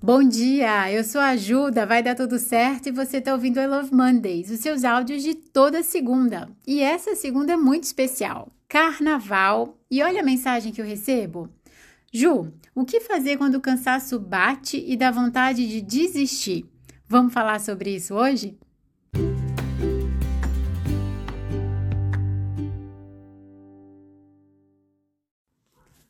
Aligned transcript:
Bom 0.00 0.22
dia, 0.22 0.92
eu 0.92 1.02
sou 1.02 1.20
a 1.20 1.30
Ajuda, 1.30 1.84
vai 1.84 2.04
dar 2.04 2.14
tudo 2.14 2.38
certo 2.38 2.88
e 2.88 2.92
você 2.92 3.16
está 3.16 3.32
ouvindo 3.32 3.58
I 3.58 3.66
Love 3.66 3.92
Mondays, 3.92 4.48
os 4.48 4.60
seus 4.60 4.84
áudios 4.84 5.24
de 5.24 5.34
toda 5.34 5.82
segunda. 5.82 6.48
E 6.64 6.80
essa 6.80 7.16
segunda 7.16 7.54
é 7.54 7.56
muito 7.56 7.82
especial, 7.82 8.52
Carnaval. 8.68 9.76
E 9.90 10.00
olha 10.00 10.20
a 10.20 10.24
mensagem 10.24 10.72
que 10.72 10.80
eu 10.80 10.86
recebo. 10.86 11.50
Ju, 12.12 12.52
o 12.76 12.84
que 12.84 13.00
fazer 13.00 13.38
quando 13.38 13.56
o 13.56 13.60
cansaço 13.60 14.20
bate 14.20 14.82
e 14.86 14.96
dá 14.96 15.10
vontade 15.10 15.66
de 15.66 15.80
desistir? 15.80 16.64
Vamos 17.08 17.34
falar 17.34 17.58
sobre 17.58 17.96
isso 17.96 18.14
hoje? 18.14 18.56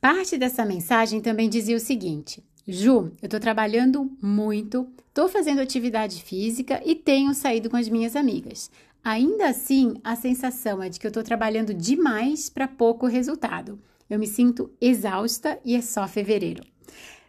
Parte 0.00 0.36
dessa 0.36 0.64
mensagem 0.64 1.20
também 1.20 1.48
dizia 1.48 1.76
o 1.76 1.80
seguinte: 1.80 2.42
Ju, 2.68 3.12
eu 3.22 3.28
tô 3.28 3.38
trabalhando 3.38 4.10
muito, 4.20 4.88
tô 5.14 5.28
fazendo 5.28 5.60
atividade 5.60 6.20
física 6.20 6.82
e 6.84 6.96
tenho 6.96 7.32
saído 7.32 7.70
com 7.70 7.76
as 7.76 7.88
minhas 7.88 8.16
amigas. 8.16 8.72
Ainda 9.04 9.48
assim, 9.48 9.94
a 10.02 10.16
sensação 10.16 10.82
é 10.82 10.88
de 10.88 10.98
que 10.98 11.06
eu 11.06 11.12
tô 11.12 11.22
trabalhando 11.22 11.72
demais 11.72 12.50
para 12.50 12.66
pouco 12.66 13.06
resultado. 13.06 13.78
Eu 14.10 14.18
me 14.18 14.26
sinto 14.26 14.68
exausta 14.80 15.60
e 15.64 15.76
é 15.76 15.80
só 15.80 16.08
fevereiro. 16.08 16.64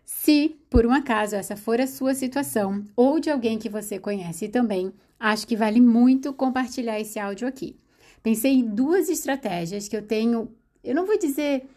Se, 0.03 0.55
por 0.71 0.87
um 0.87 0.91
acaso, 0.91 1.35
essa 1.35 1.55
for 1.55 1.79
a 1.79 1.85
sua 1.85 2.15
situação 2.15 2.83
ou 2.95 3.19
de 3.19 3.29
alguém 3.29 3.59
que 3.59 3.69
você 3.69 3.99
conhece 3.99 4.47
também, 4.47 4.91
acho 5.19 5.45
que 5.45 5.55
vale 5.55 5.79
muito 5.79 6.33
compartilhar 6.33 6.99
esse 6.99 7.19
áudio 7.19 7.47
aqui. 7.47 7.75
Pensei 8.23 8.53
em 8.53 8.65
duas 8.65 9.07
estratégias 9.07 9.87
que 9.87 9.95
eu 9.95 10.01
tenho, 10.01 10.51
eu 10.83 10.95
não 10.95 11.05
vou 11.05 11.19
dizer 11.19 11.69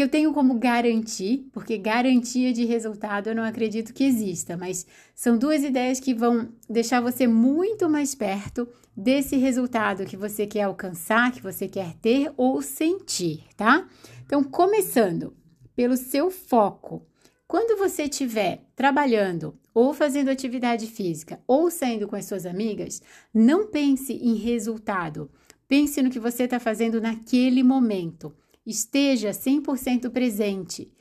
que 0.00 0.04
eu 0.04 0.08
tenho 0.08 0.32
como 0.32 0.54
garantir, 0.54 1.46
porque 1.52 1.76
garantia 1.76 2.54
de 2.54 2.64
resultado 2.64 3.28
eu 3.28 3.34
não 3.34 3.44
acredito 3.44 3.92
que 3.92 4.04
exista, 4.04 4.56
mas 4.56 4.86
são 5.14 5.36
duas 5.36 5.62
ideias 5.62 6.00
que 6.00 6.14
vão 6.14 6.48
deixar 6.66 7.02
você 7.02 7.26
muito 7.26 7.86
mais 7.86 8.14
perto 8.14 8.66
desse 8.96 9.36
resultado 9.36 10.06
que 10.06 10.16
você 10.16 10.46
quer 10.46 10.62
alcançar, 10.62 11.32
que 11.32 11.42
você 11.42 11.68
quer 11.68 11.92
ter 12.00 12.32
ou 12.38 12.62
sentir, 12.62 13.44
tá? 13.58 13.86
Então, 14.24 14.42
começando 14.42 15.36
pelo 15.76 15.98
seu 15.98 16.30
foco. 16.30 17.06
Quando 17.46 17.76
você 17.76 18.04
estiver 18.04 18.64
trabalhando 18.74 19.54
ou 19.74 19.92
fazendo 19.92 20.30
atividade 20.30 20.86
física 20.86 21.42
ou 21.46 21.70
saindo 21.70 22.08
com 22.08 22.16
as 22.16 22.24
suas 22.24 22.46
amigas, 22.46 23.02
não 23.34 23.66
pense 23.66 24.14
em 24.14 24.36
resultado. 24.36 25.30
Pense 25.68 26.00
no 26.00 26.08
que 26.08 26.18
você 26.18 26.44
está 26.44 26.58
fazendo 26.58 27.02
naquele 27.02 27.62
momento. 27.62 28.34
Esteja 28.70 29.30
100% 29.30 30.10
presente. 30.10 30.92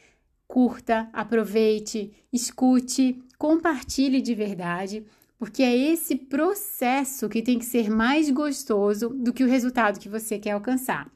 Curta, 0.47 1.07
aproveite, 1.13 2.11
escute, 2.33 3.21
compartilhe 3.37 4.23
de 4.23 4.33
verdade, 4.33 5.05
porque 5.37 5.61
é 5.61 5.77
esse 5.77 6.15
processo 6.15 7.29
que 7.29 7.43
tem 7.43 7.59
que 7.59 7.65
ser 7.65 7.87
mais 7.87 8.31
gostoso 8.31 9.09
do 9.09 9.31
que 9.31 9.43
o 9.43 9.47
resultado 9.47 9.99
que 9.99 10.09
você 10.09 10.39
quer 10.39 10.51
alcançar. 10.53 11.11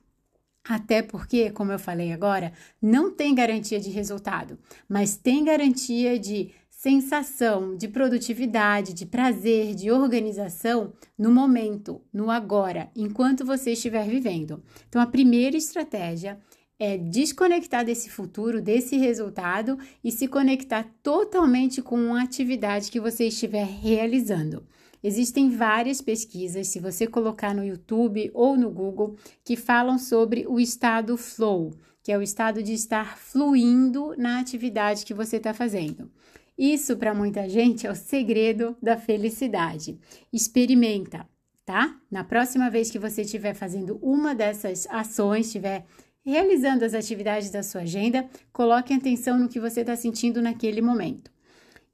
Até 0.64 1.02
porque, 1.02 1.50
como 1.50 1.72
eu 1.72 1.80
falei 1.80 2.14
agora, 2.14 2.54
não 2.80 3.10
tem 3.12 3.34
garantia 3.34 3.80
de 3.80 3.90
resultado, 3.90 4.60
mas 4.88 5.18
tem 5.18 5.44
garantia 5.44 6.20
de 6.20 6.52
sensação 6.84 7.78
de 7.78 7.88
produtividade, 7.88 8.94
de 8.94 9.06
prazer, 9.06 9.74
de 9.74 9.90
organização 9.90 10.92
no 11.18 11.32
momento, 11.32 12.02
no 12.12 12.30
agora, 12.30 12.92
enquanto 12.94 13.46
você 13.46 13.72
estiver 13.72 14.06
vivendo. 14.06 14.62
Então, 14.90 15.02
a 15.02 15.08
primeira 15.08 15.56
estratégia 15.56 16.38
é 16.78 16.98
desconectar 16.98 17.86
desse 17.86 18.10
futuro, 18.10 18.62
desse 18.62 18.98
resultado 18.98 19.80
e 20.04 20.12
se 20.12 20.28
conectar 20.28 20.86
totalmente 21.02 21.82
com 21.82 22.16
a 22.16 22.22
atividade 22.22 22.92
que 22.92 23.00
você 23.00 23.28
estiver 23.28 23.66
realizando. 23.66 24.66
Existem 25.02 25.52
várias 25.52 26.02
pesquisas, 26.02 26.68
se 26.68 26.82
você 26.82 27.08
colocar 27.08 27.56
no 27.56 27.64
YouTube 27.64 28.30
ou 28.34 28.58
no 28.58 28.70
Google, 28.70 29.16
que 29.42 29.56
falam 29.56 29.98
sobre 29.98 30.46
o 30.50 30.60
estado 30.60 31.16
flow, 31.16 31.72
que 32.04 32.12
é 32.12 32.18
o 32.18 32.22
estado 32.22 32.62
de 32.62 32.74
estar 32.74 33.18
fluindo 33.18 34.14
na 34.18 34.42
atividade 34.42 35.06
que 35.06 35.14
você 35.14 35.38
está 35.38 35.54
fazendo. 35.54 36.12
Isso 36.58 36.98
para 36.98 37.14
muita 37.14 37.50
gente 37.50 37.88
é 37.88 37.92
o 37.92 37.96
segredo 37.96 38.78
da 38.82 38.98
felicidade. 38.98 40.00
Experimenta, 40.32 41.28
tá? 41.66 42.00
Na 42.12 42.24
próxima 42.24 42.70
vez 42.70 42.92
que 42.92 43.00
você 43.00 43.24
estiver 43.24 43.54
fazendo 43.54 43.98
uma 44.02 44.36
dessas 44.36 44.88
ações, 44.90 45.48
estiver 45.48 45.86
realizando 46.26 46.86
as 46.86 46.94
atividades 46.94 47.50
da 47.50 47.64
sua 47.64 47.82
agenda, 47.82 48.28
coloque 48.52 48.94
atenção 48.94 49.38
no 49.38 49.50
que 49.50 49.60
você 49.60 49.82
está 49.82 49.96
sentindo 49.96 50.42
naquele 50.42 50.82
momento. 50.82 51.32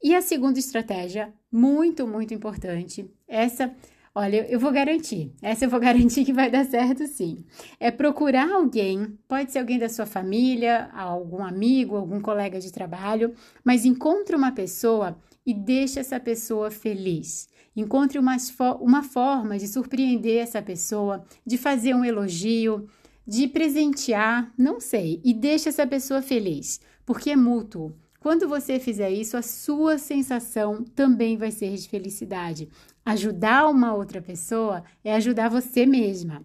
E 0.02 0.14
a 0.14 0.22
segunda 0.22 0.58
estratégia, 0.58 1.32
muito, 1.52 2.06
muito 2.06 2.32
importante, 2.32 3.10
essa 3.28 3.74
Olha, 4.12 4.44
eu 4.50 4.58
vou 4.58 4.72
garantir, 4.72 5.32
essa 5.40 5.64
eu 5.64 5.70
vou 5.70 5.78
garantir 5.80 6.24
que 6.24 6.32
vai 6.32 6.50
dar 6.50 6.64
certo 6.64 7.06
sim. 7.06 7.44
É 7.78 7.90
procurar 7.92 8.50
alguém, 8.50 9.16
pode 9.28 9.52
ser 9.52 9.60
alguém 9.60 9.78
da 9.78 9.88
sua 9.88 10.04
família, 10.04 10.90
algum 10.92 11.44
amigo, 11.44 11.96
algum 11.96 12.20
colega 12.20 12.58
de 12.58 12.72
trabalho, 12.72 13.32
mas 13.64 13.84
encontre 13.84 14.34
uma 14.34 14.50
pessoa 14.50 15.16
e 15.46 15.54
deixe 15.54 16.00
essa 16.00 16.18
pessoa 16.18 16.70
feliz. 16.72 17.48
Encontre 17.76 18.18
uma, 18.18 18.36
uma 18.80 19.02
forma 19.04 19.56
de 19.56 19.68
surpreender 19.68 20.42
essa 20.42 20.60
pessoa, 20.60 21.24
de 21.46 21.56
fazer 21.56 21.94
um 21.94 22.04
elogio, 22.04 22.88
de 23.24 23.46
presentear, 23.46 24.52
não 24.58 24.80
sei, 24.80 25.20
e 25.24 25.32
deixe 25.32 25.68
essa 25.68 25.86
pessoa 25.86 26.20
feliz, 26.20 26.80
porque 27.06 27.30
é 27.30 27.36
mútuo. 27.36 27.94
Quando 28.20 28.46
você 28.46 28.78
fizer 28.78 29.10
isso, 29.10 29.34
a 29.34 29.42
sua 29.42 29.96
sensação 29.96 30.84
também 30.84 31.38
vai 31.38 31.50
ser 31.50 31.74
de 31.74 31.88
felicidade. 31.88 32.68
Ajudar 33.02 33.66
uma 33.66 33.94
outra 33.94 34.20
pessoa 34.20 34.84
é 35.02 35.14
ajudar 35.14 35.48
você 35.48 35.86
mesma. 35.86 36.44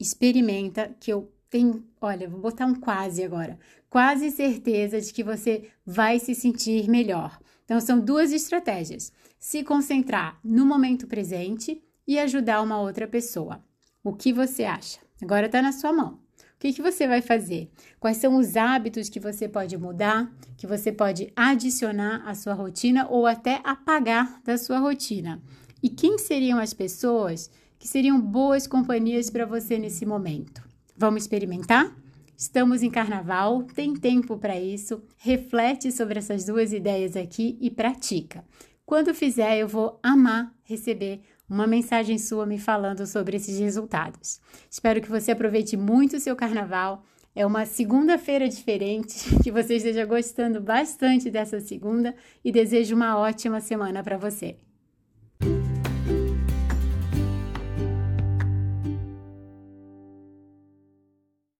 Experimenta 0.00 0.94
que 0.98 1.12
eu 1.12 1.32
tenho, 1.48 1.86
olha, 2.00 2.28
vou 2.28 2.40
botar 2.40 2.66
um 2.66 2.74
quase 2.74 3.22
agora. 3.22 3.56
Quase 3.88 4.32
certeza 4.32 5.00
de 5.00 5.12
que 5.12 5.22
você 5.22 5.70
vai 5.86 6.18
se 6.18 6.34
sentir 6.34 6.90
melhor. 6.90 7.38
Então 7.64 7.80
são 7.80 8.00
duas 8.00 8.32
estratégias: 8.32 9.12
se 9.38 9.62
concentrar 9.62 10.40
no 10.42 10.66
momento 10.66 11.06
presente 11.06 11.80
e 12.04 12.18
ajudar 12.18 12.60
uma 12.62 12.80
outra 12.80 13.06
pessoa. 13.06 13.64
O 14.02 14.12
que 14.12 14.32
você 14.32 14.64
acha? 14.64 14.98
Agora 15.22 15.46
está 15.46 15.62
na 15.62 15.70
sua 15.70 15.92
mão. 15.92 16.25
O 16.56 16.58
que, 16.58 16.72
que 16.72 16.80
você 16.80 17.06
vai 17.06 17.20
fazer? 17.20 17.70
Quais 18.00 18.16
são 18.16 18.36
os 18.36 18.56
hábitos 18.56 19.10
que 19.10 19.20
você 19.20 19.46
pode 19.46 19.76
mudar, 19.76 20.32
que 20.56 20.66
você 20.66 20.90
pode 20.90 21.30
adicionar 21.36 22.22
à 22.26 22.34
sua 22.34 22.54
rotina 22.54 23.06
ou 23.10 23.26
até 23.26 23.60
apagar 23.62 24.40
da 24.42 24.56
sua 24.56 24.78
rotina? 24.78 25.42
E 25.82 25.90
quem 25.90 26.16
seriam 26.16 26.58
as 26.58 26.72
pessoas 26.72 27.50
que 27.78 27.86
seriam 27.86 28.18
boas 28.18 28.66
companhias 28.66 29.28
para 29.28 29.44
você 29.44 29.76
nesse 29.76 30.06
momento? 30.06 30.62
Vamos 30.96 31.24
experimentar? 31.24 31.94
Estamos 32.34 32.82
em 32.82 32.90
carnaval, 32.90 33.62
tem 33.62 33.92
tempo 33.92 34.38
para 34.38 34.58
isso. 34.58 35.02
Reflete 35.18 35.92
sobre 35.92 36.18
essas 36.18 36.46
duas 36.46 36.72
ideias 36.72 37.16
aqui 37.16 37.58
e 37.60 37.70
pratica. 37.70 38.42
Quando 38.86 39.12
fizer, 39.12 39.58
eu 39.58 39.68
vou 39.68 40.00
amar 40.02 40.54
receber 40.64 41.20
uma 41.48 41.66
mensagem 41.66 42.18
sua 42.18 42.46
me 42.46 42.58
falando 42.58 43.06
sobre 43.06 43.36
esses 43.36 43.58
resultados. 43.58 44.40
Espero 44.70 45.00
que 45.00 45.10
você 45.10 45.32
aproveite 45.32 45.76
muito 45.76 46.16
o 46.16 46.20
seu 46.20 46.34
carnaval. 46.34 47.04
É 47.34 47.44
uma 47.44 47.66
segunda-feira 47.66 48.48
diferente, 48.48 49.36
que 49.44 49.52
você 49.52 49.76
esteja 49.76 50.04
gostando 50.04 50.60
bastante 50.60 51.30
dessa 51.30 51.60
segunda 51.60 52.14
e 52.44 52.50
desejo 52.50 52.96
uma 52.96 53.18
ótima 53.18 53.60
semana 53.60 54.02
para 54.02 54.16
você. 54.16 54.56